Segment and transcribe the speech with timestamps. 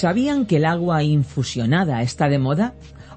[0.00, 2.72] ¿Sabían que el agua infusionada está de moda?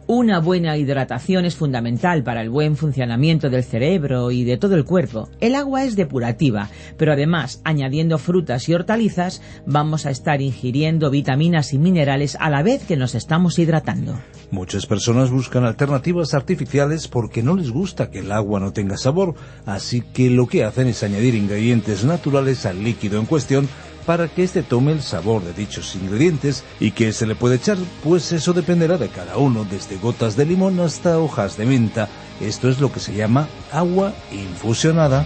[0.06, 4.84] Una buena hidratación es fundamental para el buen funcionamiento del cerebro y de todo el
[4.84, 5.30] cuerpo.
[5.40, 11.72] El agua es depurativa, pero además, añadiendo frutas y hortalizas, vamos a estar ingiriendo vitaminas
[11.72, 14.20] y minerales a la vez que nos estamos hidratando.
[14.52, 19.36] Muchas personas buscan alternativas artificiales porque no les gusta que el agua no tenga sabor,
[19.66, 23.70] así que lo que hacen es añadir ingredientes naturales al líquido en cuestión
[24.06, 27.78] para que éste tome el sabor de dichos ingredientes y que se le puede echar,
[28.04, 32.10] pues eso dependerá de cada uno, desde gotas de limón hasta hojas de menta.
[32.42, 35.26] Esto es lo que se llama agua infusionada.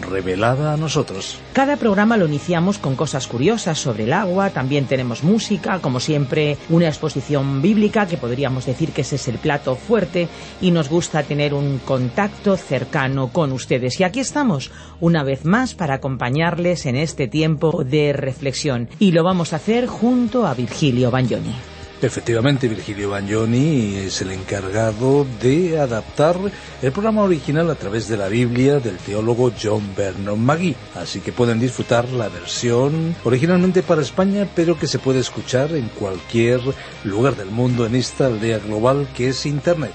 [0.00, 1.38] revelada a nosotros.
[1.52, 6.56] Cada programa lo iniciamos con cosas curiosas sobre el agua, también tenemos música, como siempre
[6.68, 10.28] una exposición bíblica, que podríamos decir que ese es el plato fuerte,
[10.60, 14.00] y nos gusta tener un contacto cercano con ustedes.
[14.00, 14.70] Y aquí estamos,
[15.00, 19.86] una vez más, para acompañarles en este tiempo de reflexión, y lo vamos a hacer
[19.86, 21.75] junto a Virgilio Bagnoni.
[22.02, 26.36] Efectivamente, Virgilio Bagnoni es el encargado de adaptar
[26.82, 30.76] el programa original a través de la Biblia del teólogo John Vernon Magee.
[30.94, 35.88] Así que pueden disfrutar la versión originalmente para España, pero que se puede escuchar en
[35.88, 36.60] cualquier
[37.04, 39.94] lugar del mundo en esta aldea global que es Internet.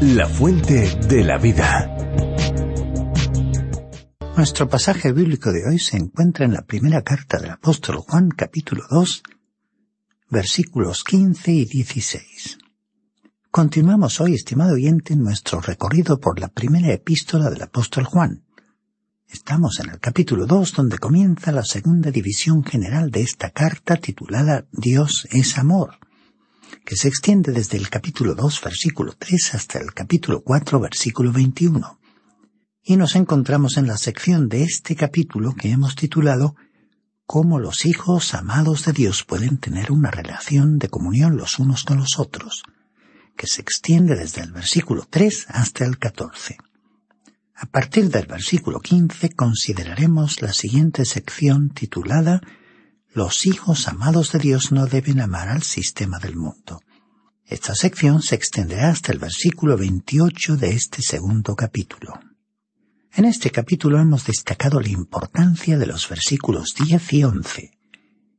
[0.00, 1.96] La fuente de la vida.
[4.36, 8.84] Nuestro pasaje bíblico de hoy se encuentra en la primera carta del apóstol Juan capítulo
[8.90, 9.22] 2
[10.30, 12.59] versículos 15 y 16.
[13.52, 18.44] Continuamos hoy, estimado oyente, nuestro recorrido por la primera epístola del apóstol Juan.
[19.28, 24.68] Estamos en el capítulo 2 donde comienza la segunda división general de esta carta titulada
[24.70, 25.98] Dios es amor,
[26.84, 31.98] que se extiende desde el capítulo 2 versículo 3 hasta el capítulo 4 versículo 21.
[32.84, 36.54] Y nos encontramos en la sección de este capítulo que hemos titulado
[37.26, 41.98] Cómo los hijos amados de Dios pueden tener una relación de comunión los unos con
[41.98, 42.62] los otros
[43.40, 46.58] que se extiende desde el versículo 3 hasta el 14.
[47.54, 52.42] A partir del versículo 15 consideraremos la siguiente sección titulada
[53.14, 56.82] Los hijos amados de Dios no deben amar al sistema del mundo.
[57.46, 62.20] Esta sección se extenderá hasta el versículo 28 de este segundo capítulo.
[63.14, 67.70] En este capítulo hemos destacado la importancia de los versículos 10 y 11.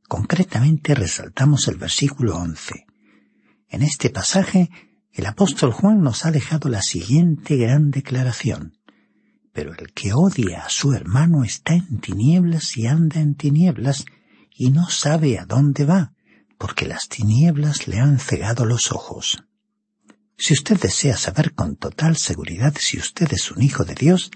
[0.06, 2.86] Concretamente resaltamos el versículo 11.
[3.68, 4.70] En este pasaje
[5.12, 8.78] el apóstol Juan nos ha dejado la siguiente gran declaración.
[9.52, 14.06] Pero el que odia a su hermano está en tinieblas y anda en tinieblas
[14.56, 16.14] y no sabe a dónde va,
[16.56, 19.44] porque las tinieblas le han cegado los ojos.
[20.38, 24.30] Si usted desea saber con total seguridad si usted es un hijo de Dios,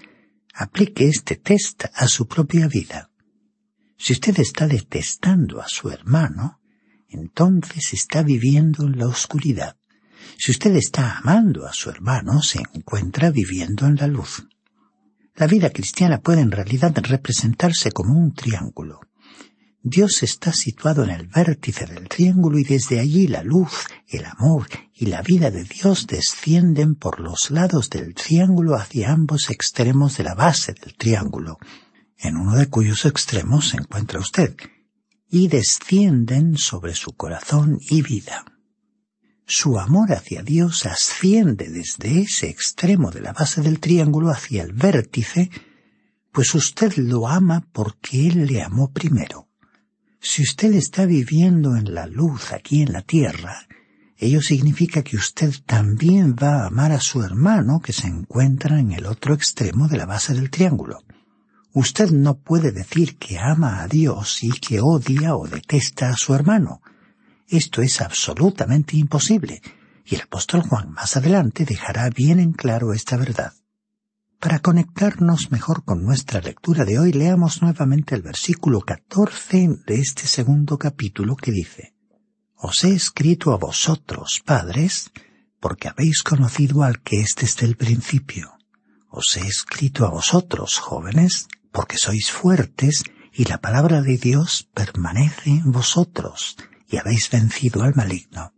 [0.53, 3.09] aplique este test a su propia vida.
[3.97, 6.61] Si usted está detestando a su hermano,
[7.09, 9.75] entonces está viviendo en la oscuridad.
[10.37, 14.47] Si usted está amando a su hermano, se encuentra viviendo en la luz.
[15.35, 19.01] La vida cristiana puede en realidad representarse como un triángulo.
[19.83, 24.67] Dios está situado en el vértice del triángulo y desde allí la luz, el amor
[24.93, 30.23] y la vida de Dios descienden por los lados del triángulo hacia ambos extremos de
[30.23, 31.57] la base del triángulo,
[32.17, 34.55] en uno de cuyos extremos se encuentra usted,
[35.29, 38.43] y descienden sobre su corazón y vida
[39.49, 44.73] su amor hacia Dios asciende desde ese extremo de la base del triángulo hacia el
[44.73, 45.49] vértice,
[46.33, 49.47] pues usted lo ama porque Él le amó primero.
[50.19, 53.67] Si usted está viviendo en la luz aquí en la tierra,
[54.17, 58.91] ello significa que usted también va a amar a su hermano que se encuentra en
[58.91, 61.05] el otro extremo de la base del triángulo.
[61.71, 66.33] Usted no puede decir que ama a Dios y que odia o detesta a su
[66.33, 66.81] hermano.
[67.49, 69.61] Esto es absolutamente imposible,
[70.05, 73.53] y el apóstol Juan más adelante dejará bien en claro esta verdad.
[74.41, 80.27] Para conectarnos mejor con nuestra lectura de hoy, leamos nuevamente el versículo 14 de este
[80.27, 81.93] segundo capítulo que dice,
[82.55, 85.11] Os he escrito a vosotros, padres,
[85.61, 88.57] porque habéis conocido al que es desde el principio.
[89.09, 95.51] Os he escrito a vosotros, jóvenes, porque sois fuertes y la palabra de Dios permanece
[95.51, 98.53] en vosotros y habéis vencido al maligno.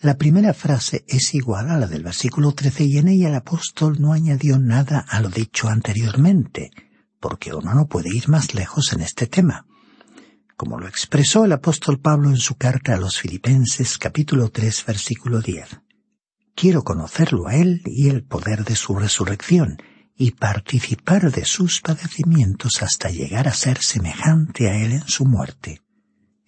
[0.00, 4.00] La primera frase es igual a la del versículo 13 y en ella el apóstol
[4.00, 6.70] no añadió nada a lo dicho anteriormente,
[7.20, 9.66] porque uno no puede ir más lejos en este tema.
[10.56, 15.40] Como lo expresó el apóstol Pablo en su carta a los Filipenses capítulo 3 versículo
[15.42, 15.80] 10.
[16.54, 19.78] Quiero conocerlo a Él y el poder de su resurrección,
[20.16, 25.80] y participar de sus padecimientos hasta llegar a ser semejante a Él en su muerte.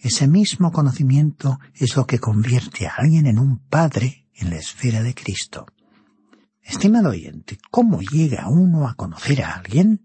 [0.02, 5.00] Ese mismo conocimiento es lo que convierte a alguien en un Padre en la esfera
[5.00, 5.66] de Cristo.
[6.60, 10.04] Estimado oyente, ¿cómo llega uno a conocer a alguien?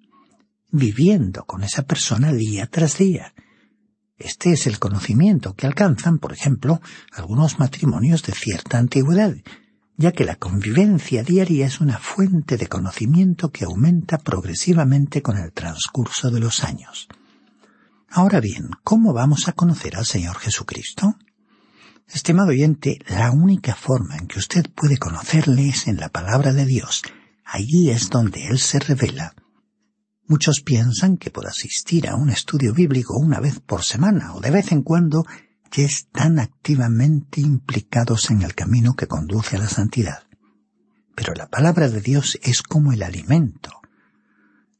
[0.69, 3.33] Viviendo con esa persona día tras día.
[4.17, 6.79] Este es el conocimiento que alcanzan, por ejemplo,
[7.11, 9.35] algunos matrimonios de cierta antigüedad,
[9.95, 15.51] ya que la convivencia diaria es una fuente de conocimiento que aumenta progresivamente con el
[15.53, 17.07] transcurso de los años.
[18.09, 21.17] Ahora bien, ¿cómo vamos a conocer al Señor Jesucristo?
[22.07, 26.65] Estimado oyente, la única forma en que usted puede conocerle es en la palabra de
[26.65, 27.03] Dios.
[27.43, 29.35] Allí es donde Él se revela.
[30.25, 34.51] Muchos piensan que por asistir a un estudio bíblico una vez por semana o de
[34.51, 35.25] vez en cuando
[35.71, 40.23] ya están activamente implicados en el camino que conduce a la santidad.
[41.13, 43.71] Pero la palabra de Dios es como el alimento.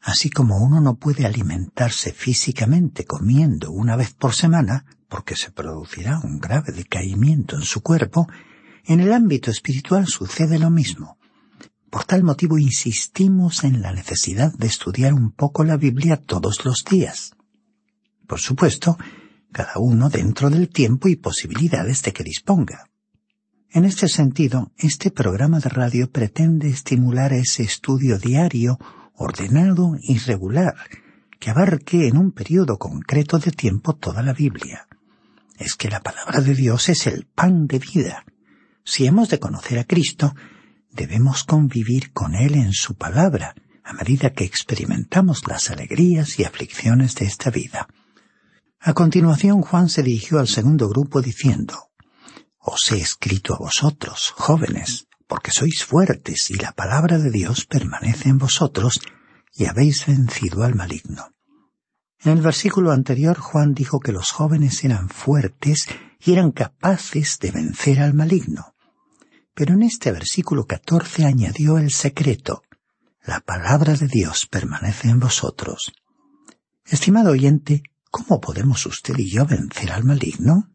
[0.02, 6.20] Así como uno no puede alimentarse físicamente comiendo una vez por semana, porque se producirá
[6.24, 8.28] un grave decaimiento en su cuerpo,
[8.86, 11.18] en el ámbito espiritual sucede lo mismo.
[11.90, 16.84] Por tal motivo insistimos en la necesidad de estudiar un poco la Biblia todos los
[16.90, 17.32] días.
[18.28, 18.98] Por supuesto,
[19.52, 22.90] cada uno dentro del tiempo y posibilidades de que disponga.
[23.70, 28.80] En este sentido, este programa de radio pretende estimular ese estudio diario,
[29.18, 30.76] ordenado y regular,
[31.40, 34.88] que abarque en un periodo concreto de tiempo toda la Biblia.
[35.58, 38.26] Es que la palabra de Dios es el pan de vida.
[38.84, 40.34] Si hemos de conocer a Cristo,
[40.92, 47.16] debemos convivir con Él en su palabra, a medida que experimentamos las alegrías y aflicciones
[47.16, 47.88] de esta vida.
[48.80, 51.90] A continuación Juan se dirigió al segundo grupo diciendo,
[52.60, 58.30] Os he escrito a vosotros, jóvenes, porque sois fuertes y la palabra de Dios permanece
[58.30, 59.00] en vosotros
[59.54, 61.32] y habéis vencido al maligno.
[62.24, 65.88] En el versículo anterior Juan dijo que los jóvenes eran fuertes
[66.20, 68.76] y eran capaces de vencer al maligno.
[69.54, 72.64] Pero en este versículo 14 añadió el secreto.
[73.24, 75.94] La palabra de Dios permanece en vosotros.
[76.86, 80.72] Estimado oyente, ¿Cómo podemos usted y yo vencer al maligno?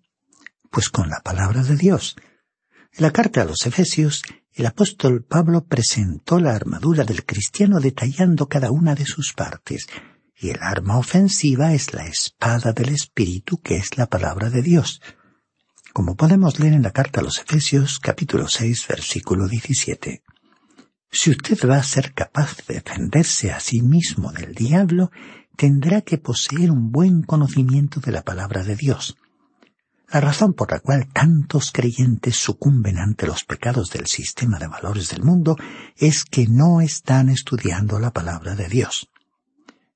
[0.70, 2.16] Pues con la palabra de Dios.
[2.92, 4.22] En la carta a los Efesios,
[4.54, 9.86] el apóstol Pablo presentó la armadura del cristiano detallando cada una de sus partes,
[10.36, 15.00] y el arma ofensiva es la espada del Espíritu, que es la palabra de Dios.
[15.92, 20.22] Como podemos leer en la carta a los Efesios, capítulo 6, versículo 17.
[21.10, 25.10] Si usted va a ser capaz de defenderse a sí mismo del diablo,
[25.56, 29.16] tendrá que poseer un buen conocimiento de la palabra de Dios.
[30.12, 35.08] La razón por la cual tantos creyentes sucumben ante los pecados del sistema de valores
[35.08, 35.56] del mundo
[35.96, 39.08] es que no están estudiando la palabra de Dios.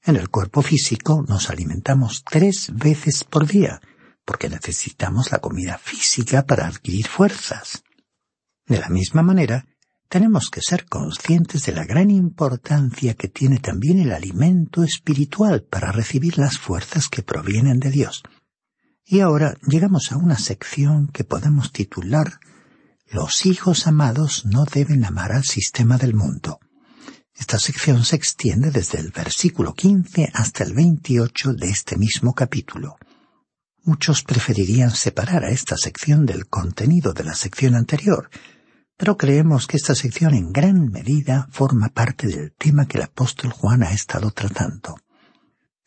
[0.03, 3.83] En el cuerpo físico nos alimentamos tres veces por día,
[4.25, 7.85] porque necesitamos la comida física para adquirir fuerzas.
[8.65, 9.67] De la misma manera,
[10.09, 15.93] tenemos que ser conscientes de la gran importancia que tiene también el alimento espiritual para
[15.93, 18.23] recibir las fuerzas que provienen de Dios.
[19.09, 22.41] Y ahora llegamos a una sección que podemos titular
[23.09, 26.59] Los hijos amados no deben amar al sistema del mundo.
[27.33, 32.97] Esta sección se extiende desde el versículo 15 hasta el 28 de este mismo capítulo.
[33.85, 38.29] Muchos preferirían separar a esta sección del contenido de la sección anterior,
[38.97, 43.53] pero creemos que esta sección en gran medida forma parte del tema que el apóstol
[43.53, 44.97] Juan ha estado tratando.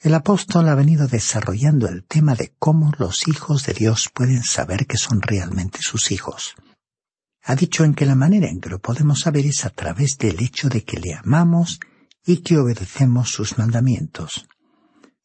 [0.01, 4.87] El apóstol ha venido desarrollando el tema de cómo los hijos de Dios pueden saber
[4.87, 6.55] que son realmente sus hijos.
[7.43, 10.41] Ha dicho en que la manera en que lo podemos saber es a través del
[10.41, 11.81] hecho de que le amamos
[12.25, 14.47] y que obedecemos sus mandamientos.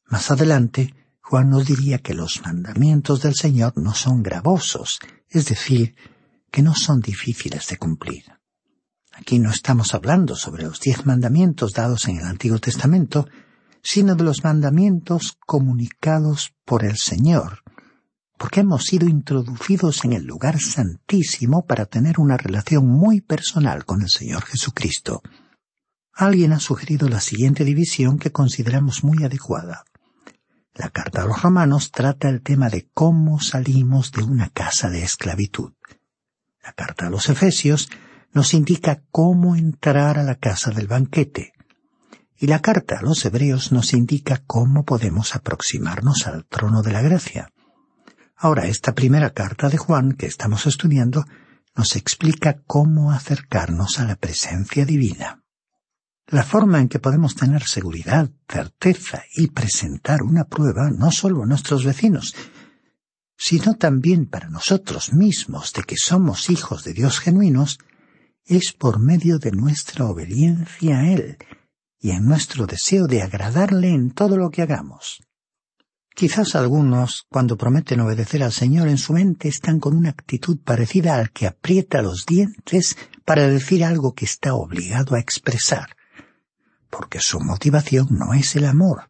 [0.07, 5.95] Más adelante, Juan nos diría que los mandamientos del Señor no son gravosos, es decir,
[6.51, 8.25] que no son difíciles de cumplir.
[9.13, 13.29] Aquí no estamos hablando sobre los diez mandamientos dados en el Antiguo Testamento,
[13.85, 17.63] sino de los mandamientos comunicados por el Señor,
[18.39, 24.03] porque hemos sido introducidos en el lugar santísimo para tener una relación muy personal con
[24.03, 25.23] el Señor Jesucristo.
[26.15, 29.85] Alguien ha sugerido la siguiente división que consideramos muy adecuada.
[30.75, 35.05] La carta a los romanos trata el tema de cómo salimos de una casa de
[35.05, 35.73] esclavitud.
[36.63, 37.91] La carta a los Efesios
[38.33, 41.54] nos indica cómo entrar a la casa del banquete.
[42.37, 47.01] Y la carta a los Hebreos nos indica cómo podemos aproximarnos al trono de la
[47.01, 47.53] gracia.
[48.37, 51.25] Ahora, esta primera carta de Juan que estamos estudiando
[51.77, 55.43] nos explica cómo acercarnos a la presencia divina.
[56.27, 61.47] La forma en que podemos tener seguridad, certeza y presentar una prueba no solo a
[61.47, 62.35] nuestros vecinos,
[63.37, 67.79] sino también para nosotros mismos de que somos hijos de Dios genuinos,
[68.47, 71.39] es por medio de nuestra obediencia a Él
[72.05, 75.23] y en nuestro deseo de agradarle en todo lo que hagamos.
[76.15, 81.17] Quizás algunos, cuando prometen obedecer al Señor en su mente, están con una actitud parecida
[81.17, 85.97] al que aprieta los dientes para decir algo que está obligado a expresar
[86.97, 89.09] porque su motivación no es el amor.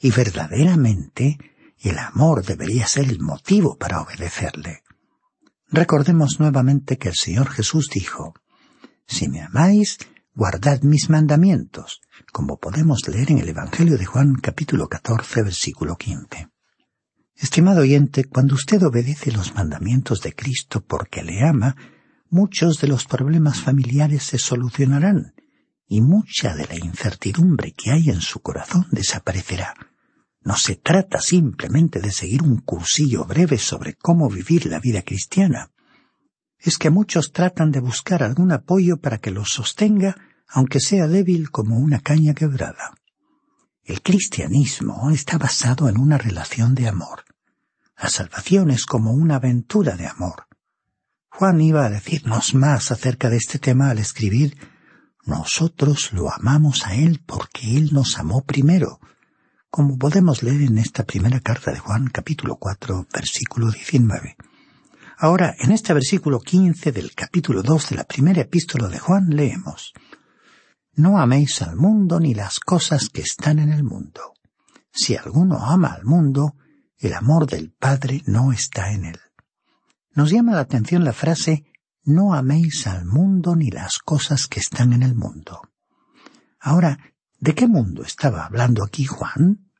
[0.00, 1.38] Y verdaderamente
[1.80, 4.82] el amor debería ser el motivo para obedecerle.
[5.68, 8.32] Recordemos nuevamente que el Señor Jesús dijo,
[9.06, 9.98] Si me amáis,
[10.34, 12.00] guardad mis mandamientos,
[12.32, 16.48] como podemos leer en el Evangelio de Juan capítulo 14 versículo 15.
[17.36, 21.76] Estimado oyente, cuando usted obedece los mandamientos de Cristo porque le ama,
[22.30, 25.34] muchos de los problemas familiares se solucionarán
[25.86, 29.74] y mucha de la incertidumbre que hay en su corazón desaparecerá.
[30.40, 35.70] No se trata simplemente de seguir un cursillo breve sobre cómo vivir la vida cristiana.
[36.64, 40.16] Es que muchos tratan de buscar algún apoyo para que los sostenga,
[40.48, 42.94] aunque sea débil como una caña quebrada.
[43.82, 47.24] El cristianismo está basado en una relación de amor.
[48.02, 50.46] La salvación es como una aventura de amor.
[51.28, 54.56] Juan iba a decirnos más acerca de este tema al escribir
[55.26, 59.00] nosotros lo amamos a Él porque Él nos amó primero,
[59.70, 64.36] como podemos leer en esta primera carta de Juan capítulo 4 versículo 19.
[65.16, 69.92] Ahora, en este versículo 15 del capítulo 2 de la primera epístola de Juan leemos,
[70.94, 74.34] No améis al mundo ni las cosas que están en el mundo.
[74.92, 76.56] Si alguno ama al mundo,
[76.98, 79.20] el amor del Padre no está en él.
[80.12, 81.64] Nos llama la atención la frase
[82.04, 85.62] no améis al mundo ni las cosas que están en el mundo.
[86.60, 86.98] Ahora,
[87.38, 89.70] ¿de qué mundo estaba hablando aquí Juan?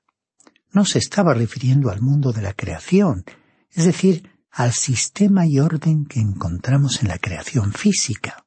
[0.70, 3.24] No se estaba refiriendo al mundo de la creación,
[3.70, 8.46] es decir, al sistema y orden que encontramos en la creación física.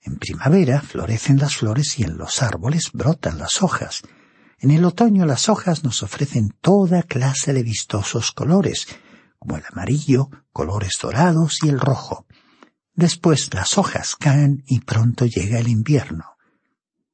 [0.00, 4.02] En primavera florecen las flores y en los árboles brotan las hojas.
[4.60, 8.86] En el otoño las hojas nos ofrecen toda clase de vistosos colores,
[9.38, 12.26] como el amarillo, colores dorados y el rojo.
[12.94, 16.36] Después las hojas caen y pronto llega el invierno.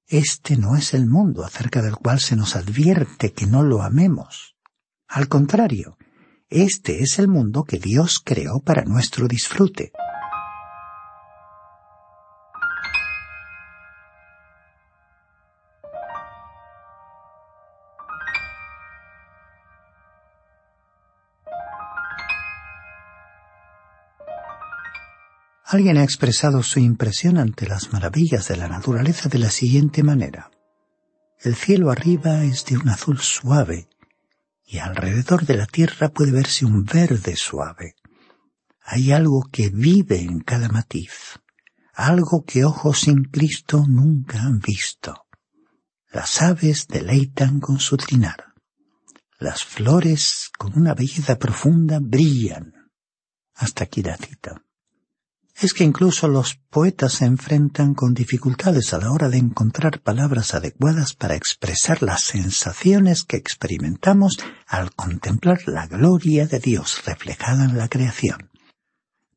[0.06, 4.56] Este no es el mundo acerca del cual se nos advierte que no lo amemos.
[5.08, 5.96] Al contrario,
[6.50, 9.92] este es el mundo que Dios creó para nuestro disfrute.
[25.66, 30.50] Alguien ha expresado su impresión ante las maravillas de la naturaleza de la siguiente manera.
[31.40, 33.88] El cielo arriba es de un azul suave
[34.64, 37.94] y alrededor de la tierra puede verse un verde suave.
[38.81, 41.40] Hay algo que vive en cada matiz,
[41.94, 45.27] algo que ojos sin Cristo nunca han visto.
[46.12, 48.55] Las aves deleitan con su trinar.
[49.38, 52.72] Las flores, con una belleza profunda, brillan.
[53.55, 54.64] Hasta aquí la cita
[55.60, 60.54] es que incluso los poetas se enfrentan con dificultades a la hora de encontrar palabras
[60.54, 67.78] adecuadas para expresar las sensaciones que experimentamos al contemplar la gloria de Dios reflejada en
[67.78, 68.50] la creación.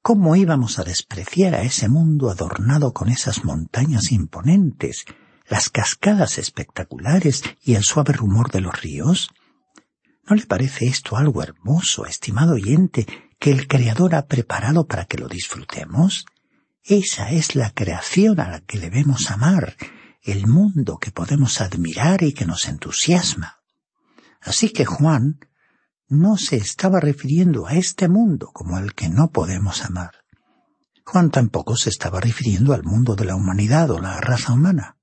[0.01, 5.06] ¿Cómo íbamos a despreciar a ese mundo adornado con esas montañas imponentes,
[5.49, 9.30] las cascadas espectaculares y el suave rumor de los ríos?
[10.27, 13.06] ¿No le parece esto algo hermoso, estimado oyente,
[13.39, 16.26] que el Creador ha preparado para que lo disfrutemos?
[16.84, 19.76] Esa es la creación a la que debemos amar,
[20.21, 23.60] el mundo que podemos admirar y que nos entusiasma.
[24.41, 25.39] Así que Juan
[26.08, 30.12] no se estaba refiriendo a este mundo como el que no podemos amar.
[31.06, 34.97] Juan tampoco se estaba refiriendo al mundo de la humanidad o la raza humana.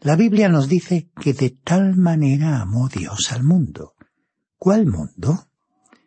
[0.00, 3.94] La Biblia nos dice que de tal manera amó Dios al mundo.
[4.56, 5.48] ¿Cuál mundo?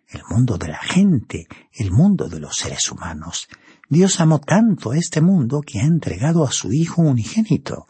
[0.07, 3.47] El mundo de la gente, el mundo de los seres humanos.
[3.89, 7.85] Dios amó tanto a este mundo que ha entregado a su Hijo unigénito,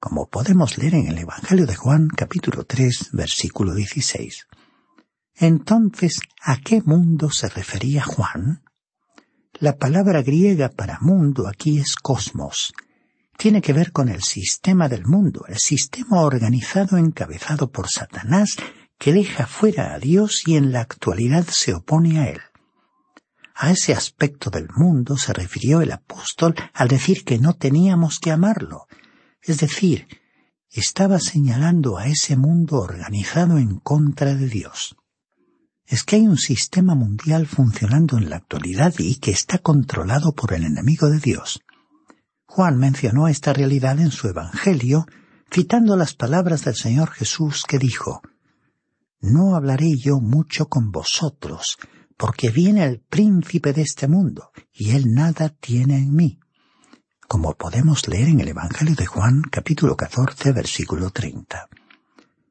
[0.00, 4.46] como podemos leer en el Evangelio de Juan capítulo 3 versículo 16.
[5.36, 8.62] Entonces, ¿a qué mundo se refería Juan?
[9.60, 12.72] La palabra griega para mundo aquí es cosmos.
[13.36, 18.56] Tiene que ver con el sistema del mundo, el sistema organizado encabezado por Satanás
[18.98, 22.40] que deja fuera a Dios y en la actualidad se opone a Él.
[23.54, 28.30] A ese aspecto del mundo se refirió el apóstol al decir que no teníamos que
[28.30, 28.86] amarlo,
[29.40, 30.06] Es decir,
[30.70, 34.96] estaba señalando a ese mundo organizado en contra de Dios.
[35.86, 40.52] Es que hay un sistema mundial funcionando en la actualidad y que está controlado por
[40.52, 41.62] el enemigo de Dios.
[42.46, 45.06] Juan mencionó esta realidad en su Evangelio,
[45.50, 48.20] citando las palabras del Señor Jesús que dijo,
[49.20, 51.78] No hablaré yo mucho con vosotros,
[52.16, 56.40] porque viene el príncipe de este mundo, y él nada tiene en mí
[57.28, 61.68] como podemos leer en el Evangelio de Juan capítulo 14 versículo 30.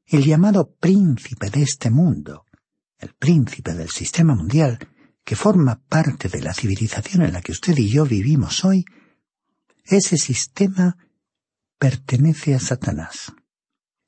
[0.06, 2.45] El llamado príncipe de este mundo,
[2.99, 4.77] el príncipe del sistema mundial,
[5.25, 8.86] que forma parte de la civilización en la que usted y yo vivimos hoy,
[9.84, 10.95] ese sistema
[11.80, 13.34] pertenece a Satanás.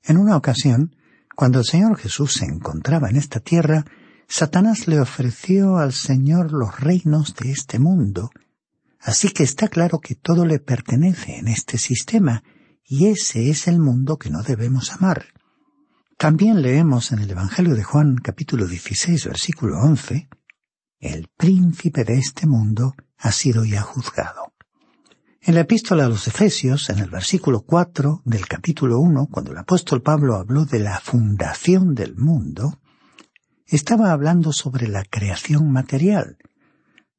[0.03, 0.95] En una ocasión,
[1.39, 3.85] cuando el Señor Jesús se encontraba en esta tierra,
[4.27, 8.29] Satanás le ofreció al Señor los reinos de este mundo
[8.99, 12.43] Así que está claro que todo le pertenece en este sistema,
[12.83, 15.27] y ese es el mundo que no debemos amar.
[16.17, 20.27] También leemos en el Evangelio de Juan capítulo 16 versículo 11,
[20.99, 24.53] El príncipe de este mundo ha sido ya juzgado.
[25.41, 29.57] En la epístola a los Efesios, en el versículo 4 del capítulo 1, cuando el
[29.57, 32.81] apóstol Pablo habló de la fundación del mundo,
[33.65, 36.37] estaba hablando sobre la creación material,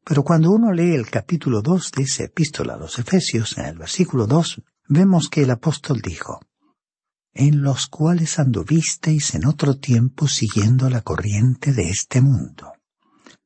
[0.04, 3.78] pero cuando uno lee el capítulo 2 de esa epístola a los Efesios, en el
[3.78, 6.40] versículo 2, vemos que el apóstol dijo,
[7.32, 12.74] en los cuales anduvisteis en otro tiempo siguiendo la corriente de este mundo.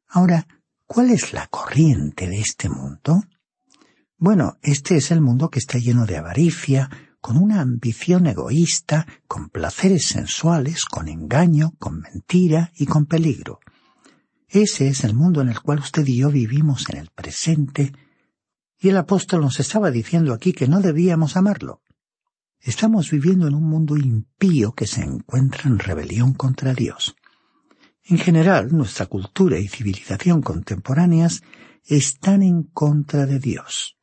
[0.09, 0.49] Ahora,
[0.85, 3.23] ¿cuál es la corriente de este mundo?
[4.17, 6.89] Bueno, este es el mundo que está lleno de avaricia,
[7.21, 13.61] con una ambición egoísta, con placeres sensuales, con engaño, con mentira y con peligro.
[14.49, 17.93] Ese es el mundo en el cual usted y yo vivimos en el presente,
[18.79, 21.83] y el apóstol nos estaba diciendo aquí que no debíamos amarlo.
[22.61, 27.17] Estamos viviendo en un mundo impío que se encuentra en rebelión contra Dios.
[28.05, 31.43] En general, nuestra cultura y civilización contemporáneas
[31.85, 33.97] están en contra de Dios.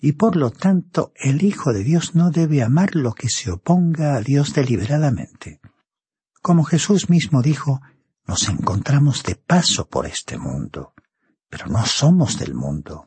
[0.00, 4.14] Y por lo tanto, el Hijo de Dios no debe amar lo que se oponga
[4.14, 5.60] a Dios deliberadamente.
[6.40, 7.80] Como Jesús mismo dijo,
[8.26, 10.94] nos encontramos de paso por este mundo,
[11.48, 13.06] pero no somos del mundo.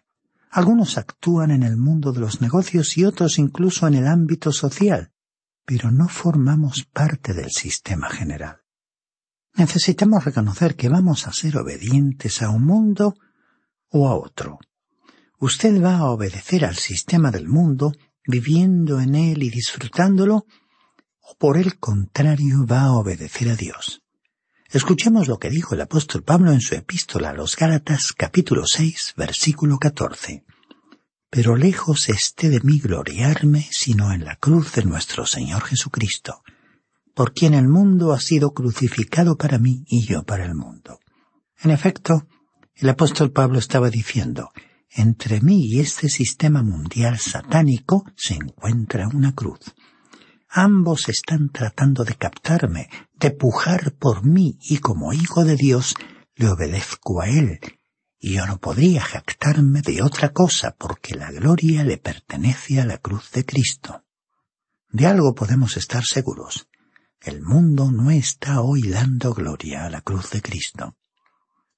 [0.50, 5.14] Algunos actúan en el mundo de los negocios y otros incluso en el ámbito social,
[5.66, 8.58] pero no formamos parte del sistema general.
[9.56, 13.16] Necesitamos reconocer que vamos a ser obedientes a un mundo
[13.90, 14.60] o a otro.
[15.44, 17.96] Usted va a obedecer al sistema del mundo,
[18.28, 20.46] viviendo en él y disfrutándolo,
[21.20, 24.04] o por el contrario va a obedecer a Dios.
[24.70, 29.16] Escuchemos lo que dijo el apóstol Pablo en su epístola a los Gálatas capítulo 6
[29.18, 30.46] versículo 14.
[31.32, 36.44] Pero lejos esté de mí gloriarme sino en la cruz de nuestro Señor Jesucristo,
[37.16, 41.00] por quien el mundo ha sido crucificado para mí y yo para el mundo.
[41.64, 42.28] En efecto,
[42.76, 44.52] el apóstol Pablo estaba diciendo,
[44.94, 49.74] entre mí y este sistema mundial satánico se encuentra una cruz.
[50.50, 55.96] Ambos están tratando de captarme, de pujar por mí y como hijo de Dios
[56.36, 57.60] le obedezco a Él.
[58.20, 62.98] Y yo no podría jactarme de otra cosa porque la gloria le pertenece a la
[62.98, 64.04] cruz de Cristo.
[64.90, 66.68] De algo podemos estar seguros.
[67.22, 70.98] El mundo no está hoy dando gloria a la cruz de Cristo.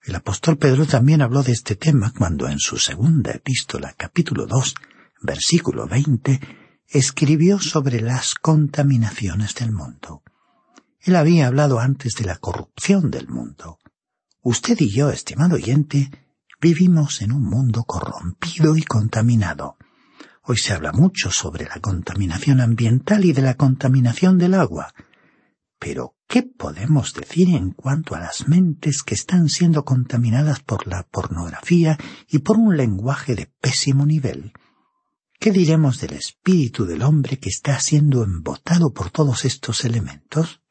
[0.03, 4.75] El apóstol Pedro también habló de este tema cuando en su segunda epístola capítulo 2
[5.21, 6.41] versículo 20
[6.89, 10.21] escribió sobre las contaminaciones del mundo.
[10.99, 13.79] Él había hablado antes de la corrupción del mundo.
[14.41, 16.11] Usted y yo, estimado oyente,
[16.59, 19.77] vivimos en un mundo corrompido y contaminado.
[20.43, 24.93] Hoy se habla mucho sobre la contaminación ambiental y de la contaminación del agua.
[25.83, 31.03] Pero, ¿qué podemos decir en cuanto a las mentes que están siendo contaminadas por la
[31.03, 31.97] pornografía
[32.29, 34.53] y por un lenguaje de pésimo nivel?
[35.41, 40.61] ¿Qué diremos del espíritu del hombre que está siendo embotado por todos estos elementos?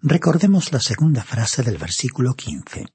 [0.00, 2.86] Recordemos la segunda frase del versículo 15.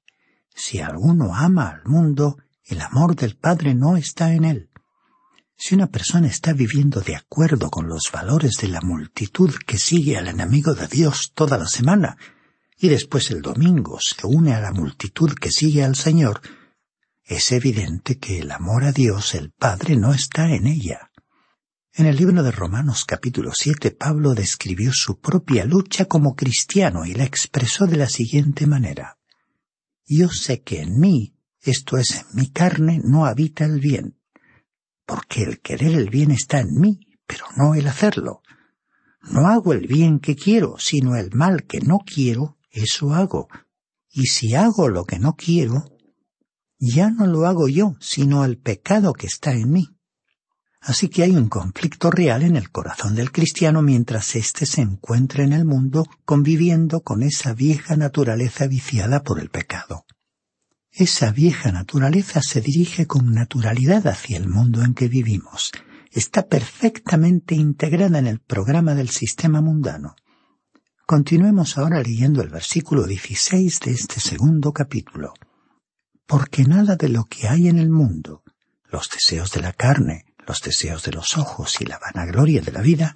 [0.53, 4.68] Si alguno ama al mundo, el amor del Padre no está en él.
[5.61, 10.17] Si una persona está viviendo de acuerdo con los valores de la multitud que sigue
[10.17, 12.15] al enemigo de Dios toda la semana,
[12.77, 16.39] y después el domingo se une a la multitud que sigue al Señor,
[17.25, 21.11] es evidente que el amor a Dios el Padre no está en ella.
[21.91, 27.13] En el libro de Romanos capítulo 7 Pablo describió su propia lucha como cristiano y
[27.15, 29.17] la expresó de la siguiente manera.
[30.05, 34.18] Yo sé que en mí, esto es en mi carne, no habita el bien,
[35.09, 38.43] porque el querer el bien está en mí, pero no el hacerlo.
[39.23, 43.47] No hago el bien que quiero, sino el mal que no quiero, eso hago.
[44.11, 45.83] Y si hago lo que no quiero,
[46.77, 49.97] ya no lo hago yo, sino el pecado que está en mí.
[50.79, 55.43] Así que hay un conflicto real en el corazón del cristiano mientras éste se encuentra
[55.43, 60.05] en el mundo conviviendo con esa vieja naturaleza viciada por el pecado.
[60.99, 65.71] Esa vieja naturaleza se dirige con naturalidad hacia el mundo en que vivimos.
[66.11, 70.17] Está perfectamente integrada en el programa del sistema mundano.
[71.05, 75.33] Continuemos ahora leyendo el versículo 16 de este segundo capítulo.
[76.25, 78.43] Porque nada de lo que hay en el mundo,
[78.91, 82.81] los deseos de la carne, los deseos de los ojos y la vanagloria de la
[82.81, 83.15] vida,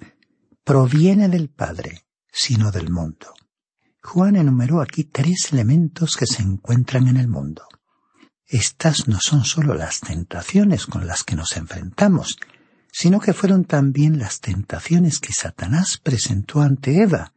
[0.64, 3.34] proviene del Padre, sino del mundo.
[4.02, 7.68] Juan enumeró aquí tres elementos que se encuentran en el mundo.
[8.46, 12.36] Estas no son sólo las tentaciones con las que nos enfrentamos,
[12.92, 17.32] sino que fueron también las tentaciones que Satanás presentó ante Eva,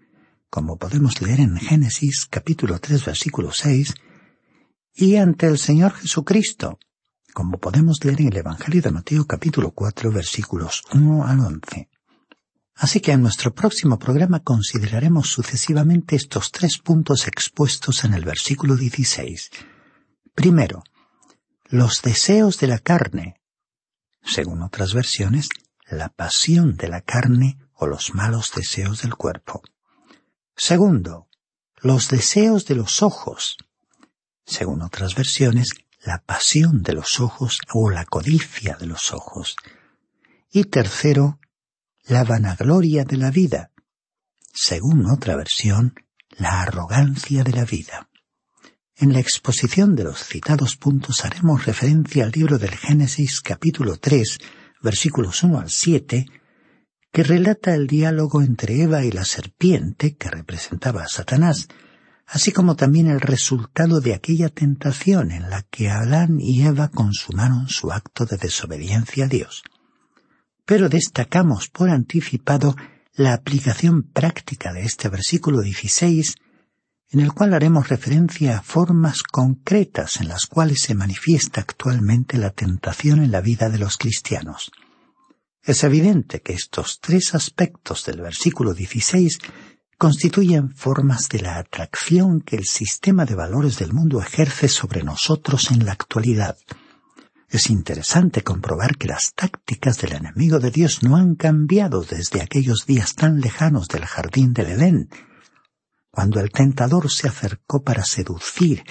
[0.49, 3.95] como podemos leer en Génesis capítulo 3 versículo 6,
[4.93, 6.77] y ante el Señor Jesucristo,
[7.33, 11.89] como podemos leer en el Evangelio de Mateo capítulo 4 versículos 1 al 11.
[12.75, 18.75] Así que en nuestro próximo programa consideraremos sucesivamente estos tres puntos expuestos en el versículo
[18.75, 19.49] 16.
[20.35, 20.83] Primero,
[21.69, 23.41] los deseos de la carne.
[24.23, 25.49] Según otras versiones,
[25.89, 29.61] la pasión de la carne o los malos deseos del cuerpo.
[30.55, 31.27] Segundo,
[31.77, 33.57] los deseos de los ojos.
[34.45, 35.69] Según otras versiones,
[36.01, 39.55] la pasión de los ojos o la codicia de los ojos.
[40.49, 41.39] Y tercero,
[42.05, 43.71] la vanagloria de la vida.
[44.53, 45.95] Según otra versión,
[46.29, 48.09] la arrogancia de la vida.
[48.99, 54.39] En la exposición de los citados puntos haremos referencia al libro del Génesis capítulo 3,
[54.81, 56.25] versículos 1 al 7,
[57.11, 61.67] que relata el diálogo entre Eva y la serpiente que representaba a Satanás,
[62.25, 67.69] así como también el resultado de aquella tentación en la que Adán y Eva consumaron
[67.69, 69.61] su acto de desobediencia a Dios.
[70.65, 72.75] Pero destacamos por anticipado
[73.13, 76.33] la aplicación práctica de este versículo 16,
[77.09, 82.49] en el cual haremos referencia a formas concretas en las cuales se manifiesta actualmente la
[82.49, 84.71] tentación en la vida de los cristianos.
[85.63, 89.39] Es evidente que estos tres aspectos del versículo 16
[89.97, 95.71] constituyen formas de la atracción que el sistema de valores del mundo ejerce sobre nosotros
[95.71, 96.57] en la actualidad.
[97.49, 102.85] Es interesante comprobar que las tácticas del enemigo de Dios no han cambiado desde aquellos
[102.85, 105.09] días tan lejanos del jardín del Edén,
[106.17, 108.81] cuando el tentador se acercó para seducir,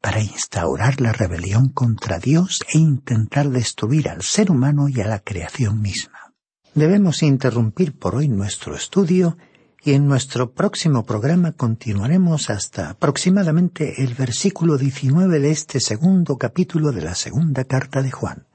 [0.00, 5.18] para instaurar la rebelión contra Dios e intentar destruir al ser humano y a la
[5.18, 6.32] creación misma.
[6.76, 9.36] Debemos interrumpir por hoy nuestro estudio
[9.82, 16.92] y en nuestro próximo programa continuaremos hasta aproximadamente el versículo 19 de este segundo capítulo
[16.92, 18.46] de la segunda carta de Juan.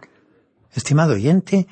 [0.72, 1.68] Estimado oyente,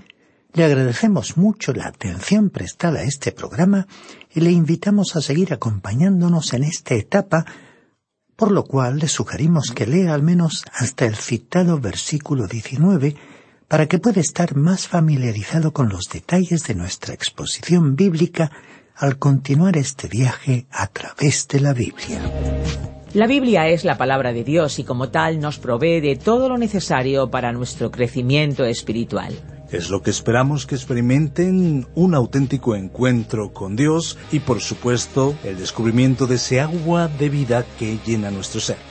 [0.54, 3.88] le agradecemos mucho la atención prestada a este programa
[4.34, 7.46] y le invitamos a seguir acompañándonos en esta etapa,
[8.36, 13.16] por lo cual le sugerimos que lea al menos hasta el citado versículo 19
[13.68, 18.52] para que pueda estar más familiarizado con los detalles de nuestra exposición bíblica
[18.98, 22.22] al continuar este viaje a través de la Biblia.
[23.14, 26.58] La Biblia es la palabra de Dios y como tal nos provee de todo lo
[26.58, 29.34] necesario para nuestro crecimiento espiritual.
[29.72, 35.58] Es lo que esperamos que experimenten un auténtico encuentro con Dios y por supuesto el
[35.58, 38.91] descubrimiento de ese agua de vida que llena nuestro ser.